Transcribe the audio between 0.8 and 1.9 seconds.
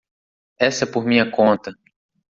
é por minha conta.